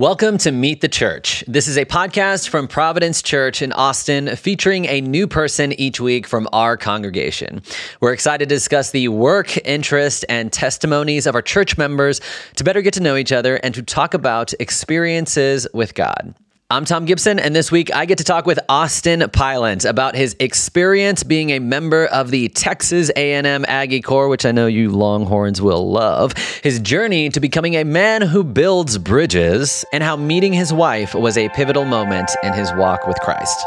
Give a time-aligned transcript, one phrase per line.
[0.00, 1.44] Welcome to Meet the Church.
[1.46, 6.26] This is a podcast from Providence Church in Austin featuring a new person each week
[6.26, 7.60] from our congregation.
[8.00, 12.22] We're excited to discuss the work, interest, and testimonies of our church members
[12.56, 16.34] to better get to know each other and to talk about experiences with God.
[16.72, 20.36] I'm Tom Gibson, and this week I get to talk with Austin Pylant about his
[20.38, 25.60] experience being a member of the Texas A&M Aggie Corps, which I know you Longhorns
[25.60, 30.72] will love, his journey to becoming a man who builds bridges, and how meeting his
[30.72, 33.66] wife was a pivotal moment in his walk with Christ.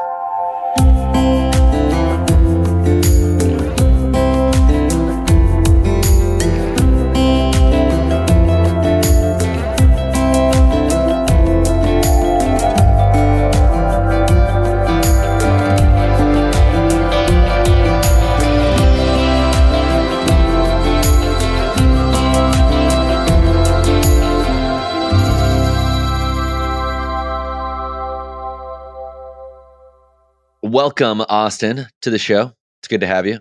[30.74, 32.52] Welcome, Austin, to the show.
[32.80, 33.40] It's good to have you.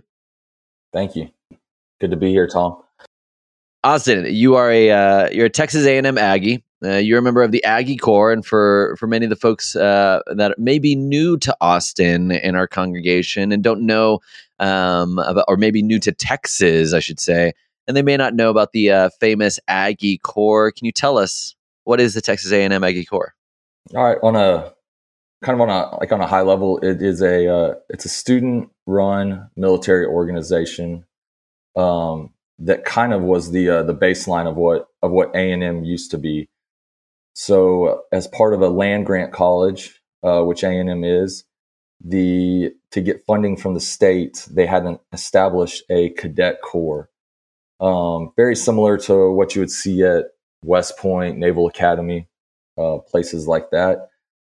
[0.93, 1.31] Thank you.
[1.99, 2.83] Good to be here, Tom.
[3.83, 6.63] Austin, you are a uh, you're a Texas A&M Aggie.
[6.85, 9.75] Uh, you're a member of the Aggie Corps, and for for many of the folks
[9.75, 14.21] uh, that may be new to Austin in our congregation and don't know
[14.59, 17.53] um, about, or maybe new to Texas, I should say,
[17.89, 20.71] and they may not know about the uh, famous Aggie Corps.
[20.71, 23.35] Can you tell us what is the Texas A&M Aggie Corps?
[23.95, 24.73] All right, on a
[25.43, 28.09] kind of on a like on a high level, it is a uh, it's a
[28.09, 31.05] student run military organization
[31.77, 35.63] um, that kind of was the uh, the baseline of what of what A and
[35.63, 36.49] M used to be.
[37.35, 41.45] So, as part of a land grant college, uh, which A and M is,
[42.05, 47.09] the to get funding from the state, they had established a cadet corps,
[47.81, 50.27] um, very similar to what you would see at
[50.65, 52.29] West Point Naval Academy,
[52.79, 54.09] uh, places like that.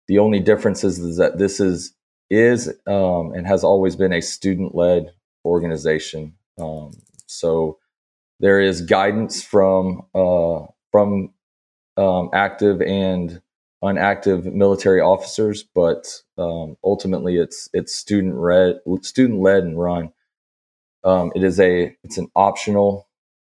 [0.07, 1.93] The only difference is, is that this is
[2.29, 6.33] is um, and has always been a student led organization.
[6.59, 6.91] Um,
[7.27, 7.77] so
[8.39, 11.33] there is guidance from uh, from
[11.97, 13.41] um, active and
[13.83, 20.11] unactive military officers, but um, ultimately it's it's student led student led and run.
[21.03, 23.07] Um, it is a it's an optional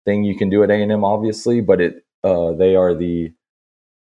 [0.05, 3.33] thing you can do at A and M, obviously, but it uh, they are the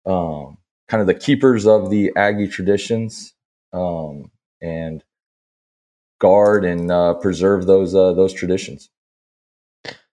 [0.06, 0.58] um,
[0.90, 3.32] kind of the keepers of the Aggie traditions
[3.72, 4.30] um,
[4.60, 5.04] and
[6.20, 8.90] guard and uh, preserve those uh, those traditions.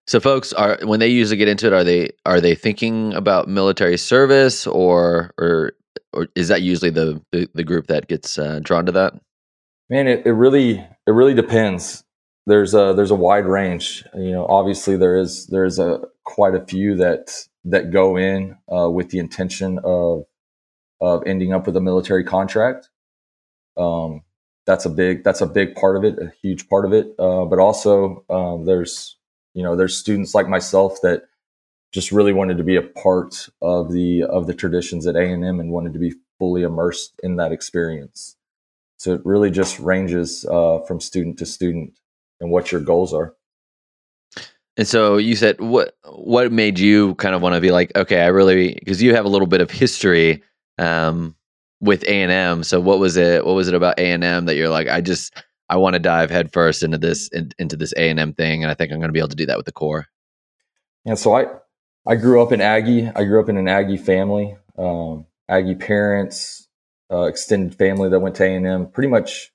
[0.05, 3.49] So, folks are when they usually get into it, are they are they thinking about
[3.49, 5.73] military service, or or
[6.13, 9.13] or is that usually the the, the group that gets uh, drawn to that?
[9.89, 10.77] Man, it, it really
[11.07, 12.03] it really depends.
[12.45, 14.05] There's a there's a wide range.
[14.13, 17.31] You know, obviously there is there is a quite a few that
[17.65, 20.23] that go in uh, with the intention of
[20.99, 22.89] of ending up with a military contract.
[23.77, 24.23] Um,
[24.65, 27.13] that's a big that's a big part of it, a huge part of it.
[27.17, 29.17] Uh, but also um, there's
[29.53, 31.23] you know there's students like myself that
[31.93, 35.45] just really wanted to be a part of the of the traditions at A and
[35.45, 38.35] M and wanted to be fully immersed in that experience.
[38.97, 41.97] So it really just ranges uh, from student to student
[42.39, 43.35] and what your goals are.
[44.75, 48.21] And so you said what what made you kind of want to be like okay
[48.21, 50.43] I really because you have a little bit of history
[50.77, 51.35] um,
[51.79, 52.63] with A and M.
[52.63, 53.45] So what was it?
[53.45, 55.33] What was it about A and M that you're like, I just
[55.69, 58.71] I want to dive headfirst into this in, into this A and M thing, and
[58.71, 60.07] I think I'm going to be able to do that with the Corps.
[61.05, 61.15] Yeah.
[61.15, 61.45] So I
[62.05, 63.09] I grew up in Aggie.
[63.15, 66.67] I grew up in an Aggie family, um, Aggie parents,
[67.11, 68.88] uh, extended family that went to A and M.
[68.88, 69.51] Pretty much,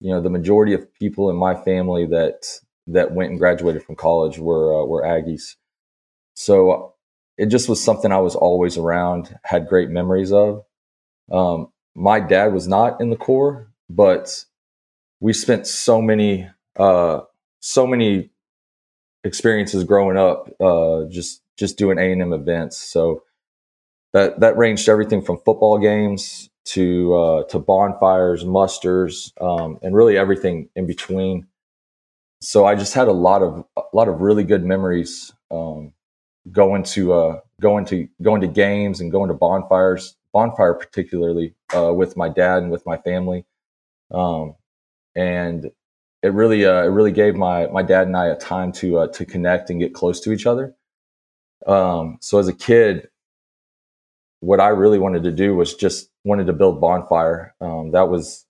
[0.00, 3.94] you know, the majority of people in my family that that went and graduated from
[3.94, 5.56] college were uh, were Aggies.
[6.34, 6.94] So
[7.38, 10.64] it just was something I was always around, had great memories of.
[11.30, 14.44] Um, my dad was not in the Corps, but
[15.20, 17.20] we spent so many, uh,
[17.60, 18.30] so many
[19.24, 22.76] experiences growing up, uh, just just doing A and M events.
[22.76, 23.22] So
[24.12, 30.16] that that ranged everything from football games to uh, to bonfires, musters, um, and really
[30.16, 31.46] everything in between.
[32.40, 35.92] So I just had a lot of a lot of really good memories um,
[36.50, 41.92] going to uh, going to going to games and going to bonfires, bonfire particularly uh,
[41.94, 43.44] with my dad and with my family,
[44.10, 44.56] um,
[45.14, 45.70] and
[46.22, 49.06] it really uh, it really gave my my dad and I a time to uh,
[49.08, 50.74] to connect and get close to each other.
[51.66, 53.08] Um, so as a kid,
[54.40, 57.54] what I really wanted to do was just wanted to build bonfire.
[57.60, 58.44] Um, that was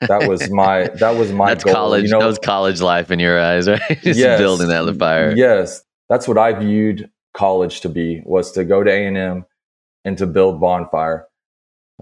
[0.00, 1.74] that was my that was my That's goal.
[1.74, 2.04] college.
[2.04, 3.80] You know, that was college life in your eyes, right?
[4.02, 5.34] Just yes, building that fire.
[5.36, 9.44] Yes, that's what I viewed college to be was to go to A&M
[10.04, 11.26] and to build bonfire.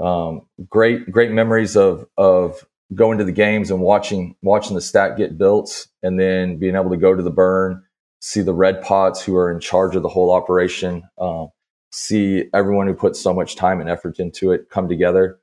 [0.01, 5.17] Um, great great memories of of going to the games and watching watching the stack
[5.17, 7.83] get built, and then being able to go to the burn,
[8.21, 11.49] see the red pots who are in charge of the whole operation, um,
[11.91, 15.41] see everyone who put so much time and effort into it come together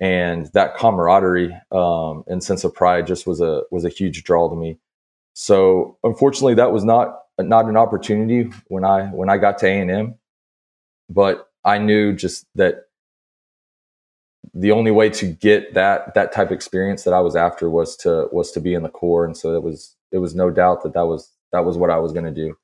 [0.00, 4.48] and that camaraderie um, and sense of pride just was a was a huge draw
[4.48, 4.78] to me.
[5.34, 9.80] So unfortunately, that was not not an opportunity when I when I got to A
[9.80, 10.14] and M,
[11.10, 12.86] but I knew just that
[14.54, 17.96] the only way to get that that type of experience that I was after was
[17.98, 20.82] to was to be in the Corps, and so it was it was no doubt
[20.82, 22.56] that that was that was what I was going to do.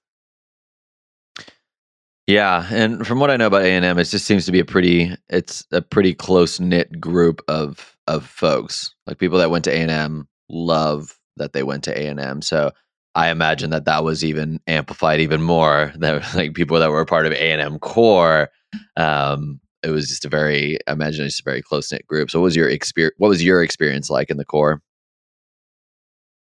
[2.27, 4.61] Yeah, and from what I know about A and M, it just seems to be
[4.61, 8.95] a pretty it's a pretty close knit group of of folks.
[9.07, 12.21] Like people that went to A and M love that they went to A and
[12.21, 12.41] M.
[12.41, 12.73] So
[13.14, 15.93] I imagine that that was even amplified even more.
[15.97, 18.49] That like people that were a part of A and M Corps.
[18.97, 22.31] Um, it was just a very I imagine it's a very close knit group.
[22.31, 23.14] So what was your experience?
[23.19, 24.81] What was your experience like in the Corps?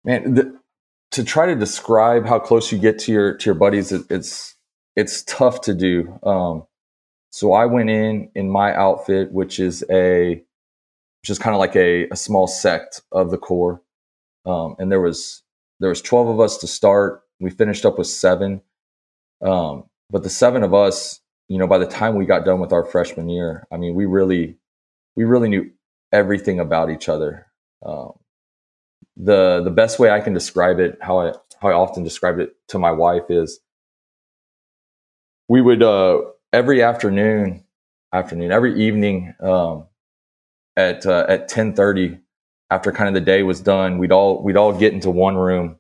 [0.05, 0.59] Man, the,
[1.11, 4.55] to try to describe how close you get to your to your buddies, it, it's
[4.97, 6.19] it's tough to do.
[6.23, 6.65] Um,
[7.31, 10.43] so I went in in my outfit, which is a
[11.23, 13.83] which is kind of like a, a small sect of the Corps,
[14.47, 15.43] um, and there was
[15.81, 17.23] there was twelve of us to start.
[17.41, 18.61] We finished up with seven,
[19.43, 22.73] um, but the seven of us, you know, by the time we got done with
[22.73, 24.59] our freshman year, I mean, we really
[25.17, 25.71] we really knew
[26.13, 27.47] everything about each other.
[27.85, 28.13] Um,
[29.17, 32.55] the the best way I can describe it, how I how I often describe it
[32.69, 33.61] to my wife is
[35.49, 36.21] we would uh,
[36.53, 37.65] every afternoon,
[38.13, 39.87] afternoon, every evening um,
[40.77, 42.19] at uh, at ten thirty,
[42.71, 45.77] after kind of the day was done, we'd all we'd all get into one room,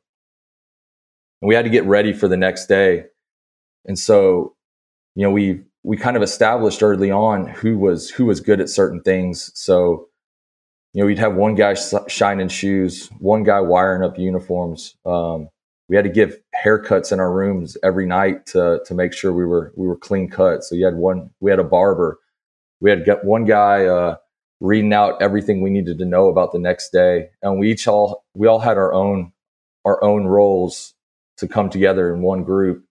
[1.40, 3.04] and we had to get ready for the next day.
[3.87, 4.56] And so,
[5.14, 8.69] you know, we we kind of established early on who was who was good at
[8.69, 9.50] certain things.
[9.54, 10.08] So,
[10.92, 11.75] you know, we'd have one guy
[12.08, 14.96] shining shoes, one guy wiring up uniforms.
[15.06, 15.48] Um,
[15.88, 19.44] we had to give haircuts in our rooms every night to to make sure we
[19.44, 20.64] were we were clean cut.
[20.64, 22.19] So you had one we had a barber.
[22.81, 24.16] We had one guy uh,
[24.60, 28.24] reading out everything we needed to know about the next day, and we each all
[28.34, 29.32] we all had our own
[29.84, 30.94] our own roles
[31.38, 32.84] to come together in one group.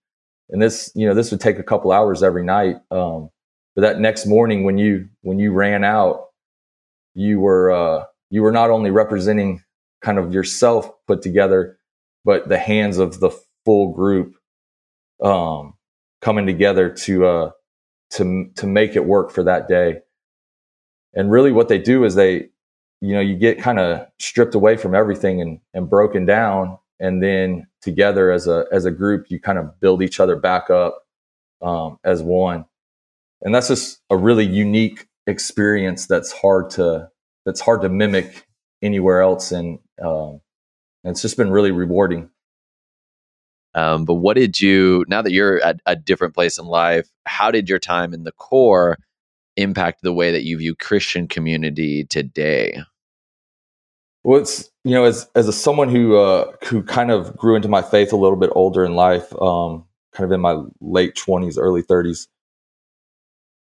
[0.50, 2.76] And this you know this would take a couple hours every night.
[2.90, 3.30] Um,
[3.76, 6.26] but that next morning when you when you ran out,
[7.14, 9.62] you were uh, you were not only representing
[10.02, 11.78] kind of yourself put together
[12.24, 13.30] but the hands of the
[13.64, 14.36] full group
[15.22, 15.74] um,
[16.20, 17.50] coming together to uh,
[18.10, 20.00] to to make it work for that day.
[21.14, 22.48] And really, what they do is they,
[23.00, 27.22] you know, you get kind of stripped away from everything and and broken down, and
[27.22, 31.06] then together as a as a group, you kind of build each other back up
[31.62, 32.64] um, as one.
[33.42, 37.10] And that's just a really unique experience that's hard to
[37.46, 38.46] that's hard to mimic
[38.82, 39.50] anywhere else.
[39.50, 40.40] And um,
[41.04, 42.30] and it's just been really rewarding.
[43.74, 47.50] Um, but what did you, now that you're at a different place in life, how
[47.50, 48.98] did your time in the Corps
[49.60, 52.80] impact the way that you view Christian community today?
[54.22, 57.68] Well, it's you know, as as a someone who uh, who kind of grew into
[57.68, 61.56] my faith a little bit older in life, um, kind of in my late twenties,
[61.58, 62.28] early thirties.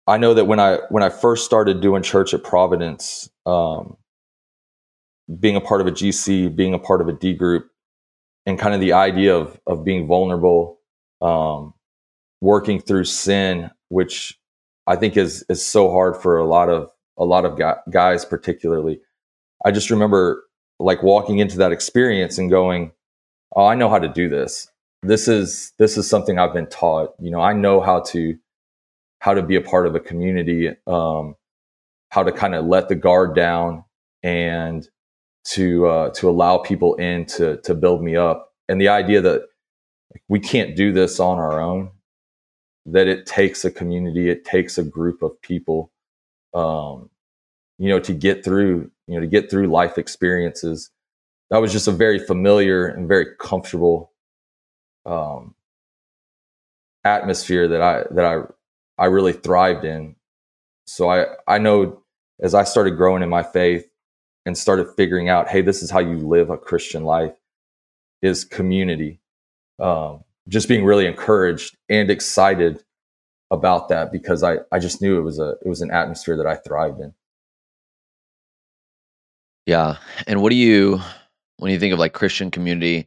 [0.06, 3.96] I know that when I when I first started doing church at Providence, um,
[5.38, 7.70] being a part of a GC, being a part of a D group,
[8.44, 10.80] and kind of the idea of of being vulnerable,
[11.20, 11.72] um,
[12.40, 14.38] working through sin, which
[14.86, 17.58] I think is is so hard for a lot of a lot of
[17.90, 19.00] guys, particularly.
[19.64, 20.44] I just remember
[20.78, 22.92] like walking into that experience and going,
[23.54, 24.68] "Oh, I know how to do this.
[25.02, 27.14] This is this is something I've been taught.
[27.20, 28.36] You know, I know how to
[29.20, 31.36] how to be a part of a community, um,
[32.10, 33.84] how to kind of let the guard down
[34.24, 34.88] and
[35.44, 39.42] to uh, to allow people in to to build me up, and the idea that
[40.28, 41.90] we can't do this on our own,
[42.86, 45.92] that it takes a community, it takes a group of people,
[46.54, 47.10] um,
[47.78, 50.90] you know, to get through, you know, to get through life experiences.
[51.50, 54.12] That was just a very familiar and very comfortable
[55.06, 55.54] um,
[57.04, 58.42] atmosphere that I that I
[59.02, 60.16] I really thrived in.
[60.86, 62.02] So I I know
[62.40, 63.86] as I started growing in my faith,
[64.44, 67.34] and started figuring out, hey, this is how you live a Christian life
[68.22, 69.20] is community.
[69.78, 72.82] Um, just being really encouraged and excited
[73.50, 76.46] about that because I, I just knew it was a it was an atmosphere that
[76.46, 77.14] I thrived in.
[79.66, 79.96] Yeah.
[80.26, 81.00] And what do you
[81.58, 83.06] when you think of like Christian community,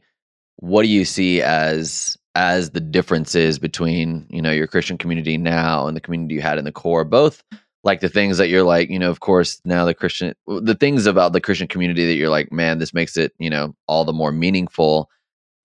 [0.56, 5.86] what do you see as as the differences between you know your Christian community now
[5.86, 7.42] and the community you had in the Corps, both
[7.86, 11.06] like the things that you're like, you know, of course, now the Christian, the things
[11.06, 14.12] about the Christian community that you're like, man, this makes it, you know, all the
[14.12, 15.08] more meaningful,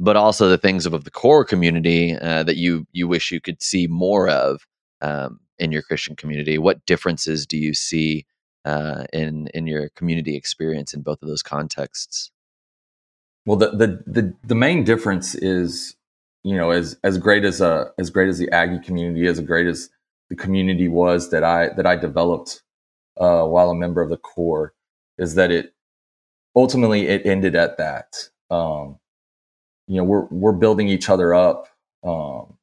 [0.01, 3.61] but also the things of the Corps community uh, that you you wish you could
[3.61, 4.65] see more of
[5.01, 6.57] um, in your Christian community.
[6.57, 8.25] What differences do you see
[8.65, 12.31] uh, in in your community experience in both of those contexts?
[13.45, 15.95] Well, the the the, the main difference is,
[16.43, 19.67] you know, as as great as a as great as the Aggie community as great
[19.67, 19.89] as
[20.29, 22.63] the community was that I that I developed
[23.17, 24.73] uh, while a member of the Corps
[25.19, 25.75] is that it
[26.55, 28.15] ultimately it ended at that.
[28.49, 28.97] Um,
[29.87, 31.67] you know, we're we're building each other up
[32.03, 32.57] um,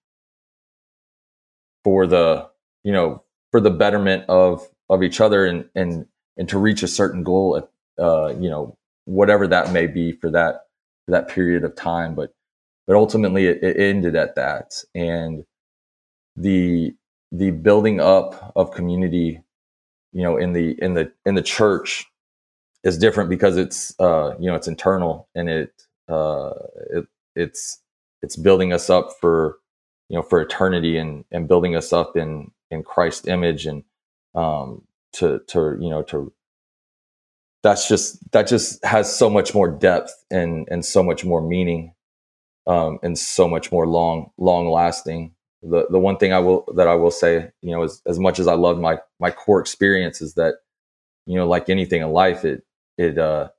[1.84, 2.48] for the
[2.84, 6.06] you know for the betterment of of each other and and
[6.36, 10.30] and to reach a certain goal at uh, you know whatever that may be for
[10.30, 10.66] that
[11.06, 12.14] for that period of time.
[12.14, 12.32] But
[12.86, 14.74] but ultimately it, it ended at that.
[14.94, 15.44] And
[16.36, 16.94] the
[17.32, 19.42] the building up of community,
[20.12, 22.06] you know, in the in the in the church
[22.84, 25.72] is different because it's uh, you know it's internal and it
[26.08, 26.52] uh,
[26.92, 27.80] it it's
[28.22, 29.58] it's building us up for
[30.08, 33.84] you know for eternity and and building us up in in Christ's image and
[34.34, 34.82] um,
[35.14, 36.32] to to you know to
[37.62, 41.94] that's just that just has so much more depth and and so much more meaning
[42.68, 46.88] um, and so much more long long lasting the the one thing I will that
[46.88, 50.22] I will say, you know, as as much as I love my my Corps experience
[50.22, 50.56] is that,
[51.26, 52.64] you know, like anything in life, it
[52.98, 53.50] it uh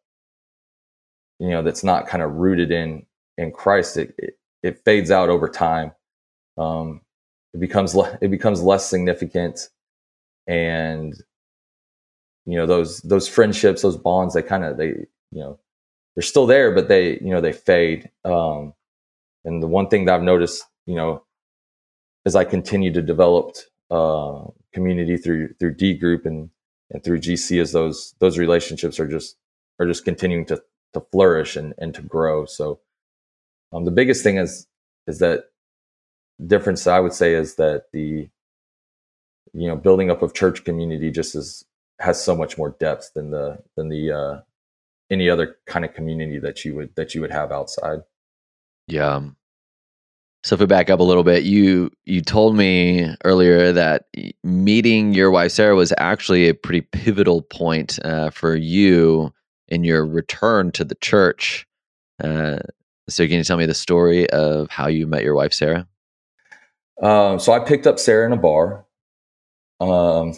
[1.40, 3.06] you know that's not kind of rooted in
[3.38, 3.98] in Christ.
[3.98, 5.92] It it, it fades out over time.
[6.58, 7.02] Um,
[7.54, 9.70] it becomes le- it becomes less significant,
[10.48, 11.14] and
[12.46, 15.08] you know those those friendships, those bonds, they kind of they you
[15.40, 15.60] know
[16.16, 18.12] they're still there, but they you know they fade.
[18.26, 18.74] Um,
[19.46, 21.24] and the one thing that I've noticed, you know,
[22.26, 23.56] as I continue to develop
[23.90, 26.50] uh, community through through D group and
[26.92, 29.38] and through GC, as those those relationships are just
[29.80, 30.62] are just continuing to
[30.94, 32.46] to flourish and and to grow.
[32.46, 32.80] So
[33.72, 34.68] um, the biggest thing is
[35.08, 35.46] is that
[36.46, 38.30] difference I would say is that the
[39.54, 41.66] you know building up of church community just is
[42.00, 44.42] has so much more depth than the than the uh,
[45.12, 48.00] any other kind of community that you would that you would have outside.
[48.88, 49.22] Yeah,
[50.44, 54.06] so if we back up a little bit, you you told me earlier that
[54.44, 59.34] meeting your wife Sarah was actually a pretty pivotal point uh, for you
[59.70, 61.66] in your return to the church.
[62.24, 62.60] Uh,
[63.08, 65.88] so can you tell me the story of how you met your wife Sarah?
[67.02, 68.86] Um, so I picked up Sarah in a bar.
[69.80, 70.36] Um,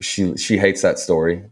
[0.00, 1.44] she she hates that story.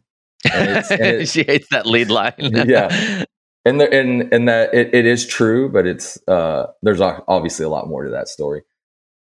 [0.53, 2.35] And it's, and it's, she hates that lead line.
[2.39, 3.25] yeah,
[3.65, 7.69] and the, and and that it, it is true, but it's uh, there's obviously a
[7.69, 8.63] lot more to that story.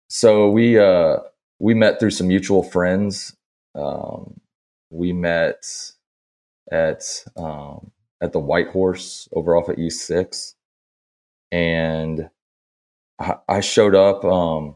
[0.09, 1.17] So we uh,
[1.59, 3.37] we met through some mutual friends.
[3.75, 4.41] Um,
[4.91, 5.67] we met
[6.75, 7.05] at
[7.37, 10.57] um, at the White Horse over off at East Six,
[11.53, 12.29] and
[13.19, 14.75] I, I showed up um,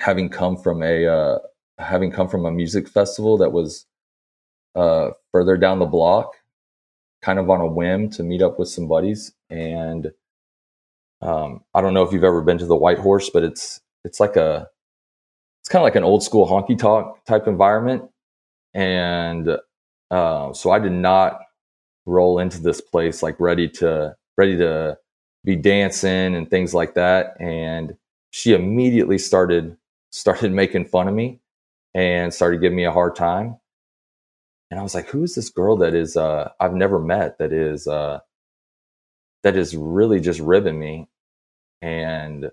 [0.00, 1.38] having come from a uh,
[1.78, 3.86] having come from a music festival that was
[4.74, 6.32] uh, further down the block
[7.22, 9.32] kind of on a whim to meet up with some buddies.
[9.48, 10.10] And
[11.20, 14.18] um, I don't know if you've ever been to the White Horse, but it's it's
[14.18, 14.68] like a
[15.62, 18.10] it's kind of like an old school honky tonk type environment.
[18.74, 19.58] And
[20.12, 21.40] uh, so I did not
[22.06, 24.98] roll into this place like ready to ready to
[25.44, 27.36] be dancing and things like that.
[27.40, 27.96] And
[28.30, 29.76] she immediately started
[30.12, 31.40] started making fun of me
[31.94, 33.56] and started giving me a hard time
[34.72, 37.52] and I was like, who is this girl that is uh, I've never met that
[37.52, 38.20] is uh,
[39.42, 41.08] that is really just ribbing me,
[41.82, 42.50] and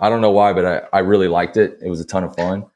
[0.00, 1.78] I don't know why, but I, I really liked it.
[1.80, 2.66] It was a ton of fun.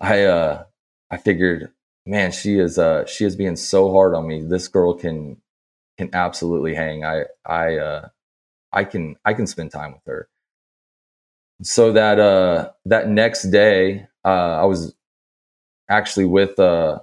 [0.00, 0.64] I uh,
[1.10, 1.72] I figured,
[2.06, 4.42] man, she is uh, she is being so hard on me.
[4.42, 5.36] This girl can
[5.98, 7.04] can absolutely hang.
[7.04, 8.08] I I uh,
[8.72, 10.28] I can I can spend time with her.
[11.62, 14.94] So that uh, that next day, uh, I was
[15.88, 17.00] actually with uh,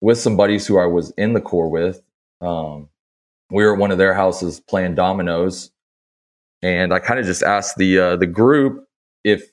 [0.00, 2.02] with some buddies who I was in the Corps with.
[2.40, 2.88] Um,
[3.50, 5.70] we were at one of their houses playing dominoes,
[6.62, 8.86] and I kind of just asked the uh, the group
[9.24, 9.50] if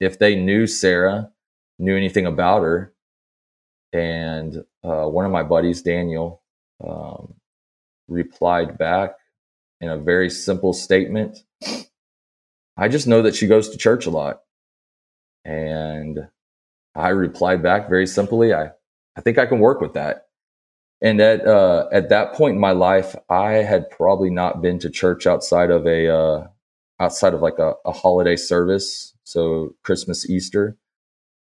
[0.00, 1.30] if they knew Sarah,
[1.78, 2.92] knew anything about her,
[3.92, 6.42] and uh, one of my buddies, Daniel,
[6.86, 7.34] um,
[8.08, 9.14] replied back
[9.80, 11.38] in a very simple statement.
[12.76, 14.42] I just know that she goes to church a lot,
[15.44, 16.28] and
[16.94, 18.70] I replied back very simply, I,
[19.16, 20.26] I think I can work with that.
[21.00, 24.90] And at uh, at that point in my life, I had probably not been to
[24.90, 26.46] church outside of a uh,
[26.98, 30.76] outside of like a, a holiday service, so Christmas, Easter,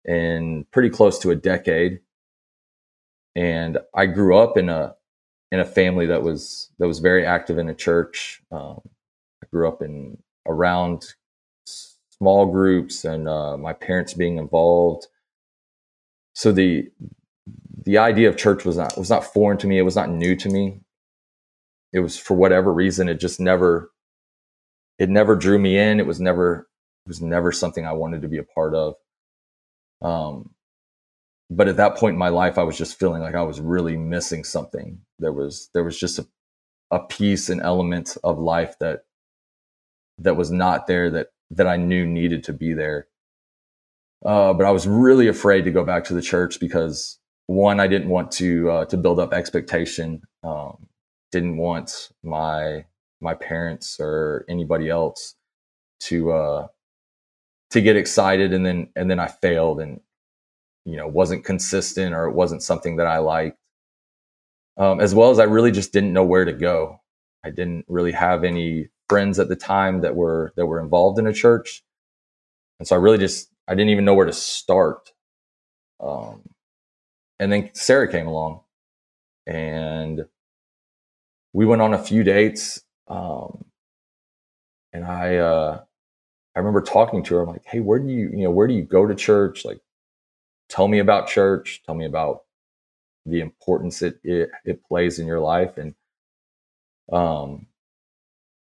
[0.07, 2.01] in pretty close to a decade.
[3.35, 4.95] And I grew up in a
[5.51, 8.43] in a family that was that was very active in a church.
[8.51, 8.81] Um,
[9.43, 11.05] I grew up in around
[12.11, 15.07] small groups and uh, my parents being involved.
[16.35, 16.91] So the
[17.85, 19.79] the idea of church was not was not foreign to me.
[19.79, 20.81] It was not new to me.
[21.93, 23.91] It was for whatever reason, it just never
[24.99, 26.01] it never drew me in.
[26.01, 26.69] It was never
[27.05, 28.95] it was never something I wanted to be a part of.
[30.01, 30.52] Um,
[31.57, 33.97] but at that point in my life, I was just feeling like I was really
[33.97, 35.01] missing something.
[35.19, 36.27] There was there was just a,
[36.91, 39.05] a piece, an element of life that
[40.19, 43.09] that was not there that that I knew needed to be there.
[44.25, 47.89] Uh, but I was really afraid to go back to the church because one, I
[47.89, 50.23] didn't want to uh, to build up expectation.
[50.43, 50.87] Um,
[51.33, 52.87] didn't want my
[53.21, 55.35] my parents or anybody else
[56.01, 56.67] to uh,
[57.71, 60.01] to get excited and then and then I failed and
[60.85, 63.59] you know wasn't consistent or it wasn't something that I liked.
[64.77, 67.01] Um, as well as I really just didn't know where to go.
[67.45, 71.27] I didn't really have any friends at the time that were that were involved in
[71.27, 71.83] a church,
[72.79, 75.13] and so I really just I didn't even know where to start.
[76.01, 76.43] Um,
[77.39, 78.61] and then Sarah came along,
[79.47, 80.27] and
[81.53, 82.83] we went on a few dates.
[83.09, 83.65] Um,
[84.93, 85.83] and I uh,
[86.55, 87.43] I remember talking to her.
[87.43, 89.65] I'm like, hey, where do you you know where do you go to church?
[89.65, 89.81] Like,
[90.73, 91.83] tell me about church.
[91.85, 92.45] Tell me about
[93.27, 95.77] the importance it it, it plays in your life.
[95.77, 95.95] And
[97.13, 97.67] um,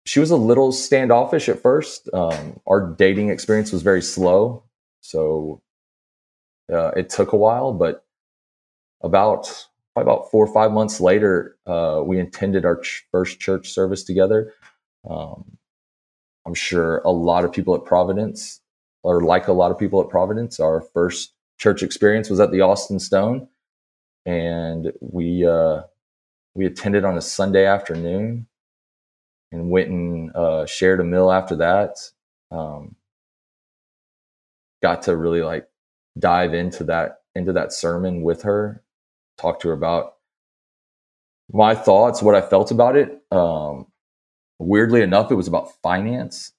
[0.06, 2.10] she was a little standoffish at first.
[2.12, 4.64] Um, our dating experience was very slow,
[5.02, 5.62] so
[6.74, 7.74] uh, it took a while.
[7.74, 8.04] But
[9.02, 14.04] about about four or five months later, uh, we attended our ch- first church service
[14.04, 14.54] together.
[15.08, 15.58] Um,
[16.46, 18.62] I'm sure a lot of people at Providence,
[19.04, 22.62] or like a lot of people at Providence, our first church experience was at the
[22.62, 23.48] Austin Stone,
[24.26, 25.84] and we uh,
[26.56, 28.48] we attended on a Sunday afternoon
[29.52, 31.98] and went and uh, shared a meal after that.
[32.52, 32.96] Um,
[34.82, 35.68] got to really like
[36.18, 38.84] dive into that into that sermon with her,
[39.38, 40.16] talk to her about
[41.52, 43.22] my thoughts, what I felt about it.
[43.32, 43.88] Um,
[44.60, 46.54] weirdly enough, it was about finance,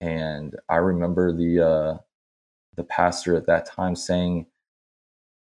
[0.00, 1.98] and I remember the uh,
[2.78, 4.46] the pastor at that time saying,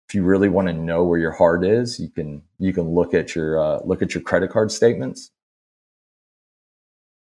[0.09, 3.15] "If you really want to know where your heart is, you can you can look
[3.15, 5.33] at your uh, look at your credit card statements."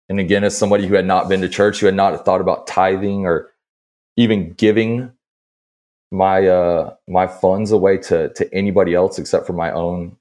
[0.08, 2.66] And again, as somebody who had not been to church, who had not thought about
[2.66, 3.50] tithing or
[4.16, 5.12] even giving
[6.12, 10.16] my uh, my funds away to to anybody else except for my own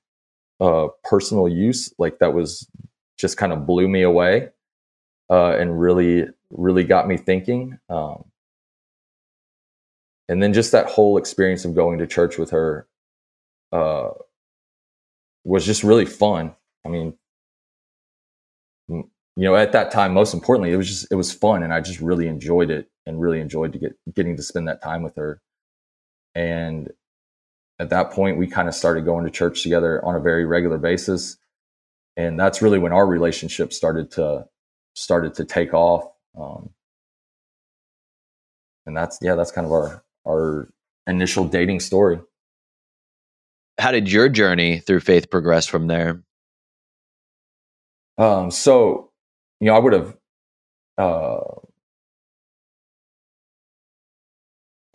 [0.61, 2.67] uh, personal use, like that was
[3.17, 4.49] just kind of blew me away
[5.29, 7.79] uh, and really really got me thinking.
[7.89, 8.25] Um,
[10.29, 12.87] and then just that whole experience of going to church with her
[13.71, 14.09] uh,
[15.43, 16.55] was just really fun.
[16.85, 17.17] I mean,
[18.87, 19.05] you
[19.37, 21.99] know, at that time, most importantly, it was just it was fun, and I just
[21.99, 25.41] really enjoyed it, and really enjoyed to get getting to spend that time with her.
[26.35, 26.91] And
[27.79, 30.77] at that point, we kind of started going to church together on a very regular
[30.77, 31.37] basis,
[32.15, 34.47] and that's really when our relationship started to
[34.95, 36.05] started to take off.
[36.39, 36.69] Um,
[38.85, 40.69] and that's yeah, that's kind of our our
[41.07, 42.19] initial dating story.
[43.79, 46.23] How did your journey through faith progress from there?
[48.17, 49.09] Um, so
[49.63, 50.17] you know, I would have,
[50.97, 51.39] uh,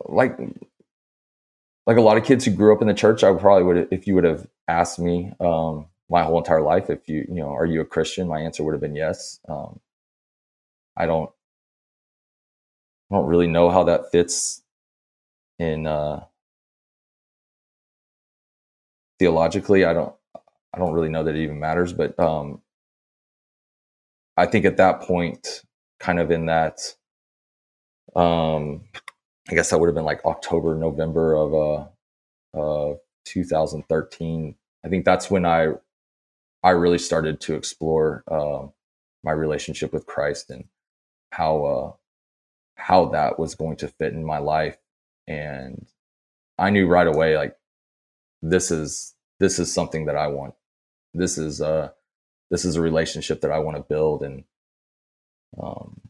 [0.05, 0.37] like,
[1.87, 4.05] like a lot of kids who grew up in the church, I probably would, if
[4.05, 7.65] you would have asked me, um, my whole entire life, if you, you know, are
[7.65, 8.27] you a Christian?
[8.27, 9.39] My answer would have been yes.
[9.49, 9.79] Um,
[10.95, 11.31] I don't,
[13.11, 14.61] I don't really know how that fits
[15.59, 16.25] in, uh,
[19.19, 19.85] theologically.
[19.85, 20.15] I don't,
[20.73, 22.61] I don't really know that it even matters, but, um,
[24.37, 25.63] I think at that point,
[25.99, 26.79] kind of in that,
[28.15, 28.83] um,
[29.49, 31.89] I guess that would have been like October, November of
[32.55, 32.95] uh, uh,
[33.25, 34.55] 2013.
[34.85, 35.69] I think that's when I
[36.63, 38.67] I really started to explore uh,
[39.23, 40.65] my relationship with Christ and
[41.31, 41.93] how uh,
[42.75, 44.77] how that was going to fit in my life.
[45.29, 45.87] And
[46.59, 47.57] I knew right away, like
[48.41, 50.55] this is this is something that I want.
[51.13, 51.91] This is uh
[52.51, 54.23] this is a relationship that I want to build.
[54.23, 54.45] And
[55.61, 56.01] um,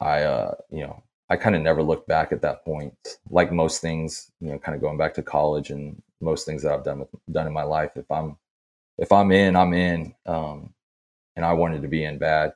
[0.00, 2.94] I, uh, you know, I kind of never looked back at that point.
[3.30, 6.72] Like most things, you know, kind of going back to college and most things that
[6.72, 7.92] I've done with, done in my life.
[7.96, 8.36] If I'm
[8.98, 10.14] if I'm in, I'm in.
[10.26, 10.74] Um,
[11.36, 12.52] and I wanted to be in bad.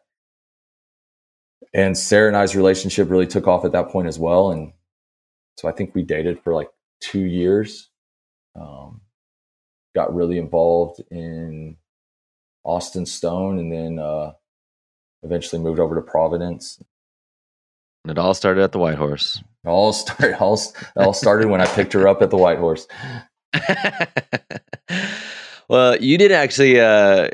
[1.72, 4.50] and Sarah and I's relationship really took off at that point as well.
[4.50, 4.72] And
[5.58, 6.68] so I think we dated for like
[7.00, 7.90] two years.
[8.54, 9.00] Um,
[9.92, 11.76] got really involved in
[12.62, 14.34] Austin Stone, and then uh,
[15.24, 16.80] eventually moved over to Providence.
[18.04, 19.42] And it all started at the White Horse.
[19.64, 20.36] It all started.
[20.38, 20.60] All,
[20.96, 22.86] all started when I picked her up at the White Horse.
[25.68, 27.30] well, you did actually uh,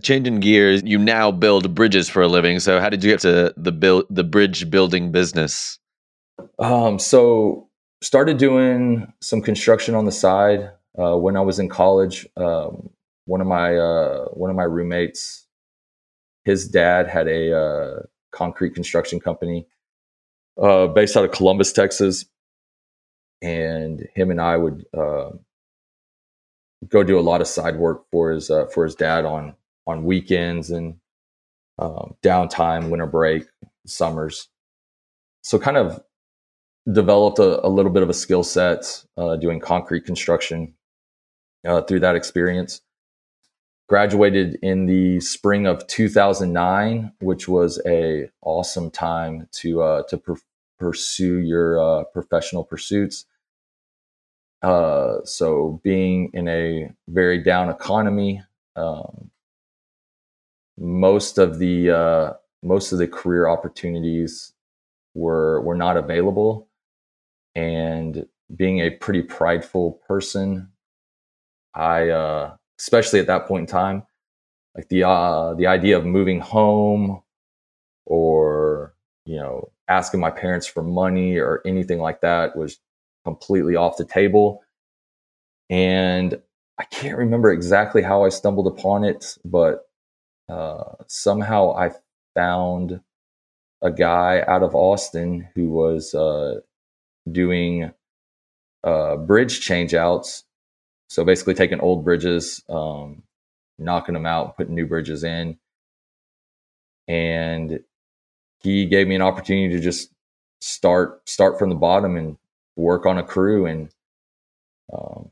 [0.00, 0.80] changing gears.
[0.82, 2.58] You now build bridges for a living.
[2.58, 5.78] So, how did you get to the build the bridge building business?
[6.60, 7.68] Um, so
[8.02, 12.26] started doing some construction on the side uh, when I was in college.
[12.36, 12.90] Um,
[13.24, 15.46] one of my uh, one of my roommates,
[16.44, 19.66] his dad had a uh, concrete construction company
[20.60, 22.26] uh, based out of Columbus, Texas,
[23.40, 25.30] and him and I would uh,
[26.88, 29.54] go do a lot of side work for his uh, for his dad on
[29.86, 30.96] on weekends and
[31.78, 33.44] um, downtime, winter break,
[33.86, 34.48] summers.
[35.42, 36.02] So kind of
[36.90, 40.74] developed a, a little bit of a skill set uh, doing concrete construction
[41.66, 42.80] uh, through that experience.
[43.88, 50.22] Graduated in the spring of 2009, which was a awesome time to uh, to
[50.78, 53.26] pursue your uh, professional pursuits.
[54.62, 58.42] Uh, so being in a very down economy,
[58.76, 59.30] um,
[60.78, 64.52] most of the uh, most of the career opportunities
[65.14, 66.68] were were not available,
[67.54, 70.68] and being a pretty prideful person,
[71.74, 74.04] I uh, especially at that point in time,
[74.76, 77.22] like the uh, the idea of moving home
[78.06, 82.78] or you know asking my parents for money or anything like that was
[83.24, 84.62] completely off the table.
[85.68, 86.40] And
[86.78, 89.88] I can't remember exactly how I stumbled upon it, but
[90.48, 91.90] uh, somehow I
[92.34, 93.00] found
[93.82, 96.60] a guy out of Austin who was uh,
[97.30, 97.92] doing
[98.84, 100.44] uh, bridge changeouts.
[101.08, 103.22] So basically, taking old bridges, um,
[103.78, 105.58] knocking them out, putting new bridges in.
[107.08, 107.80] And
[108.62, 110.10] he gave me an opportunity to just
[110.60, 112.36] start start from the bottom and
[112.76, 113.90] work on a crew and
[114.92, 115.30] um,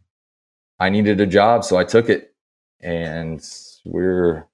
[0.80, 2.34] I needed a job, so I took it.
[2.80, 3.44] And
[3.84, 4.46] we're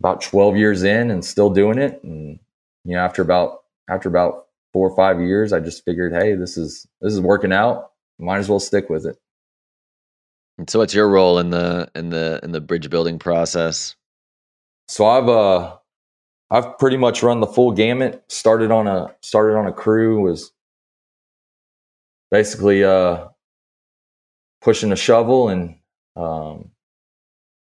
[0.00, 2.02] about 12 years in and still doing it.
[2.02, 2.40] And,
[2.84, 6.56] you know, after about, after about four or five years, I just figured, Hey, this
[6.56, 7.92] is, this is working out.
[8.18, 9.16] Might as well stick with it.
[10.58, 13.94] And so what's your role in the, in the, in the bridge building process?
[14.88, 15.76] So I've, uh,
[16.50, 18.24] I've pretty much run the full gamut.
[18.28, 20.50] Started on a, started on a crew was
[22.30, 23.28] basically, uh,
[24.60, 25.76] pushing a shovel and
[26.16, 26.70] um,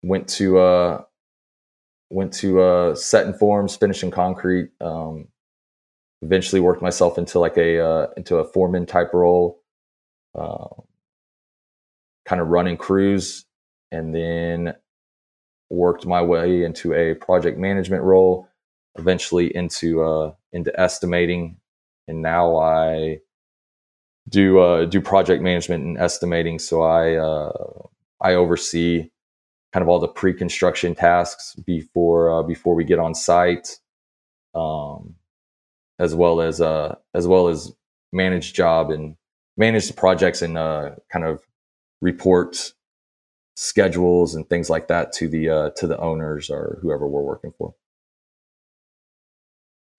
[0.04, 1.04] went to uh,
[2.10, 4.72] went to uh, setting forms, finishing concrete.
[4.82, 5.28] Um,
[6.22, 9.62] eventually worked myself into like a uh, into a foreman type role,
[10.38, 10.68] uh,
[12.26, 13.46] kind of running crews,
[13.92, 14.76] and then
[15.70, 18.48] worked my way into a project management role.
[18.96, 21.58] Eventually into uh, into estimating,
[22.08, 23.20] and now I
[24.28, 26.60] do uh, do project management and estimating.
[26.60, 27.52] So I uh,
[28.20, 29.10] I oversee
[29.74, 33.80] kind of all the pre-construction tasks before uh, before we get on site,
[34.54, 35.16] um,
[36.02, 37.72] as well as uh, as well as
[38.12, 39.16] manage job and
[39.56, 41.42] manage the projects and uh, kind of
[42.02, 42.74] report
[43.56, 47.54] schedules and things like that to the uh, to the owners or whoever we're working
[47.56, 47.76] for.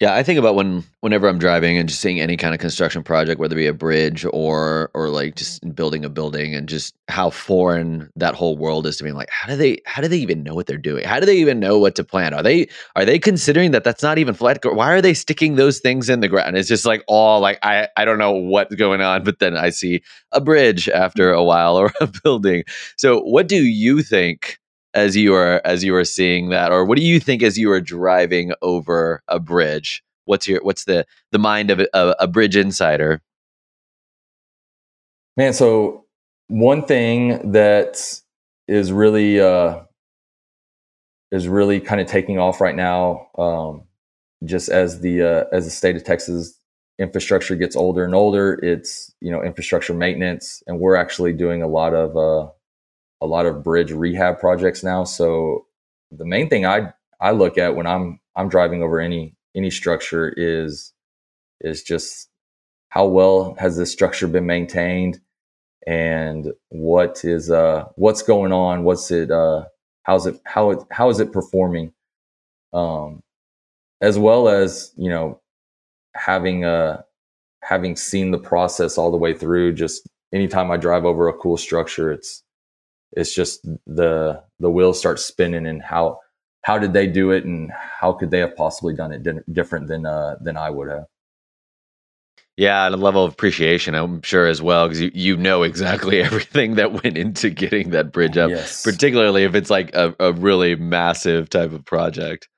[0.02, 3.04] Yeah, I think about when whenever I'm driving and just seeing any kind of construction
[3.04, 5.74] project, whether it be a bridge or or like just mm-hmm.
[5.74, 9.10] building a building, and just how foreign that whole world is to me.
[9.10, 11.04] I'm like, how do they how do they even know what they're doing?
[11.04, 12.34] How do they even know what to plan?
[12.34, 14.58] Are they are they considering that that's not even flat?
[14.64, 16.56] Why are they sticking those things in the ground?
[16.56, 19.70] It's just like all like I I don't know what's going on, but then I
[19.70, 21.38] see a bridge after mm-hmm.
[21.38, 22.64] a while or a building.
[22.96, 24.58] So, what do you think?
[24.94, 26.72] As you are as you are seeing that?
[26.72, 30.02] Or what do you think as you are driving over a bridge?
[30.24, 33.20] What's your what's the the mind of a, a bridge insider?
[35.36, 36.04] Man so
[36.48, 38.20] one thing that
[38.68, 39.80] is really uh
[41.30, 43.82] is really kind of taking off right now um
[44.44, 46.58] just as the uh, as the state of texas
[46.98, 51.66] infrastructure gets older and older it's you know infrastructure maintenance and we're actually doing a
[51.66, 52.50] lot of uh
[53.22, 55.04] a lot of bridge rehab projects now.
[55.04, 55.66] So
[56.10, 60.34] the main thing I I look at when I'm I'm driving over any any structure
[60.36, 60.92] is
[61.60, 62.28] is just
[62.88, 65.20] how well has this structure been maintained
[65.86, 69.64] and what is uh what's going on what's it uh
[70.02, 71.92] how's it how it how is it performing
[72.72, 73.20] um
[74.00, 75.40] as well as you know
[76.14, 77.00] having uh
[77.62, 81.56] having seen the process all the way through just anytime i drive over a cool
[81.56, 82.42] structure it's
[83.16, 86.18] it's just the the wheels start spinning and how
[86.62, 89.88] how did they do it and how could they have possibly done it di- different
[89.88, 91.06] than uh than i would have
[92.56, 96.20] yeah, and a level of appreciation, I'm sure as well, because you, you know exactly
[96.22, 98.82] everything that went into getting that bridge up, yes.
[98.82, 102.48] particularly if it's like a, a really massive type of project.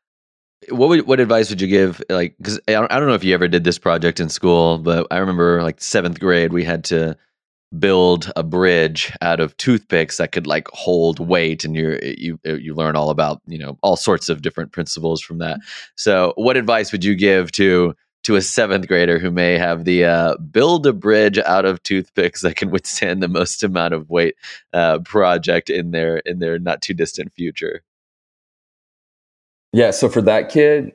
[0.70, 2.02] What would, what advice would you give?
[2.08, 4.78] Like, because I don't, I don't know if you ever did this project in school,
[4.78, 7.16] but I remember like seventh grade, we had to
[7.78, 12.74] build a bridge out of toothpicks that could like hold weight and you you you
[12.74, 15.58] learn all about you know all sorts of different principles from that
[15.96, 20.04] so what advice would you give to to a seventh grader who may have the
[20.04, 24.34] uh, build a bridge out of toothpicks that can withstand the most amount of weight
[24.72, 27.82] uh, project in their in their not too distant future.
[29.72, 30.92] Yeah, so for that kid,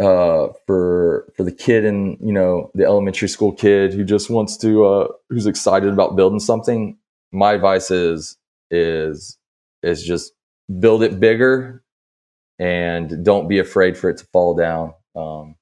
[0.00, 4.56] uh, for for the kid in you know the elementary school kid who just wants
[4.58, 6.96] to uh, who's excited about building something,
[7.32, 8.36] my advice is
[8.70, 9.38] is
[9.82, 10.32] is just
[10.80, 11.82] build it bigger
[12.58, 14.94] and don't be afraid for it to fall down.
[15.16, 15.56] Um,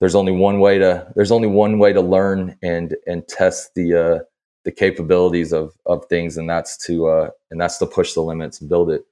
[0.00, 3.94] there's only one way to there's only one way to learn and and test the
[3.94, 4.18] uh,
[4.64, 8.60] the capabilities of of things, and that's to uh, and that's to push the limits
[8.60, 9.04] and build it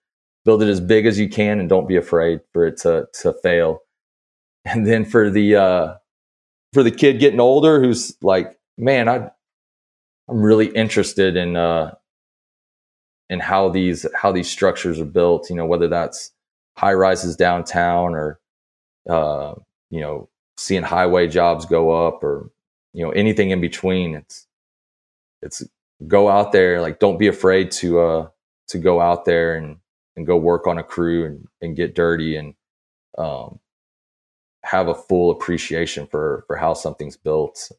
[0.44, 3.32] build it as big as you can, and don't be afraid for it to to
[3.34, 3.80] fail.
[4.64, 5.94] And then for the uh,
[6.72, 9.30] for the kid getting older, who's like, man, I
[10.28, 11.94] I'm really interested in uh,
[13.30, 15.48] in how these how these structures are built.
[15.50, 16.32] You know, whether that's
[16.76, 18.38] high rises downtown or
[19.08, 19.54] uh,
[19.90, 22.50] you know seeing highway jobs go up or
[22.92, 24.46] you know anything in between it's
[25.42, 25.62] it's
[26.06, 28.28] go out there like don't be afraid to uh
[28.68, 29.76] to go out there and
[30.16, 32.54] and go work on a crew and, and get dirty and
[33.16, 33.58] um
[34.64, 37.70] have a full appreciation for for how something's built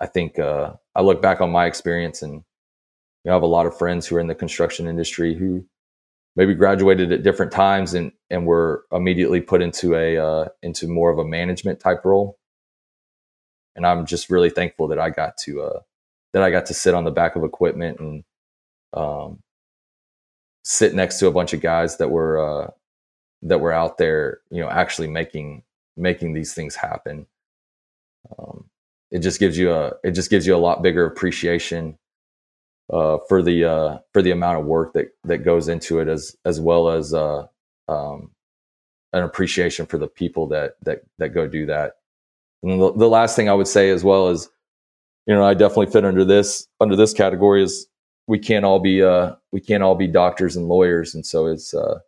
[0.00, 2.42] i think uh i look back on my experience and you
[3.24, 5.64] know, i have a lot of friends who are in the construction industry who
[6.36, 11.10] maybe graduated at different times and and were immediately put into a uh, into more
[11.10, 12.38] of a management type role.
[13.74, 15.80] And I'm just really thankful that I got to uh,
[16.32, 18.24] that I got to sit on the back of equipment and
[18.92, 19.40] um,
[20.62, 22.70] sit next to a bunch of guys that were uh,
[23.42, 25.62] that were out there, you know, actually making
[25.96, 27.26] making these things happen.
[28.38, 28.66] Um,
[29.10, 31.98] it just gives you a it just gives you a lot bigger appreciation
[32.92, 36.36] uh, for the uh, for the amount of work that that goes into it, as
[36.44, 37.46] as well as uh,
[37.88, 38.30] um,
[39.12, 41.94] an appreciation for the people that that that go do that.
[42.62, 44.48] And the, the last thing I would say as well is,
[45.26, 47.86] you know, I definitely fit under this under this category is
[48.26, 51.74] we can't all be uh, we can't all be doctors and lawyers, and so it's
[51.74, 52.00] uh,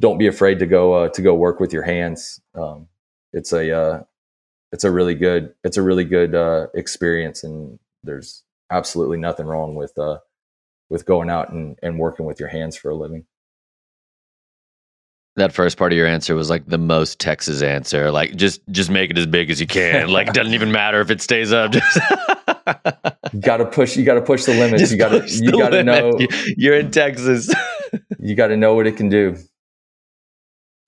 [0.00, 2.40] don't be afraid to go uh, to go work with your hands.
[2.54, 2.88] Um,
[3.32, 4.02] it's a uh,
[4.72, 9.74] it's a really good it's a really good uh, experience, and there's absolutely nothing wrong
[9.74, 10.18] with uh,
[10.90, 13.24] with going out and, and working with your hands for a living.
[15.36, 18.12] That first part of your answer was like the most Texas answer.
[18.12, 20.08] Like just just make it as big as you can.
[20.08, 21.72] like it doesn't even matter if it stays up.
[21.72, 21.98] Just
[23.40, 23.96] got to push.
[23.96, 24.82] You got to push the limits.
[24.82, 25.28] Just you got to.
[25.28, 26.18] You got to know.
[26.56, 27.52] You're in Texas.
[28.18, 29.36] you got to know what it can do.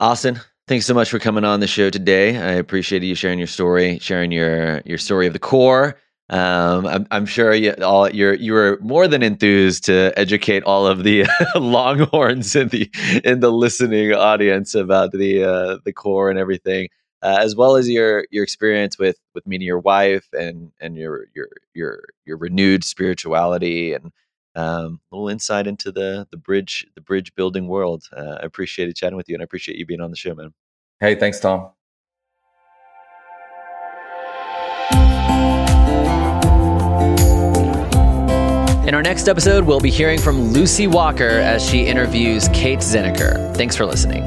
[0.00, 2.36] Austin, thanks so much for coming on the show today.
[2.36, 7.06] I appreciate you sharing your story, sharing your your story of the Corps, um, I'm,
[7.12, 11.24] I'm, sure you, all you're you were more than enthused to educate all of the
[11.54, 12.90] Longhorns in the
[13.24, 16.88] in the listening audience about the uh, the Corps and everything,
[17.22, 21.26] uh, as well as your your experience with with meeting your wife and and your
[21.32, 24.10] your your your renewed spirituality and
[24.56, 28.04] um, a little insight into the the bridge the bridge building world.
[28.16, 30.52] Uh, I appreciated chatting with you and I appreciate you being on the show, man.
[30.98, 31.70] Hey, thanks, Tom.
[38.86, 43.54] In our next episode, we'll be hearing from Lucy Walker as she interviews Kate Zinnecker.
[43.56, 44.24] Thanks for listening.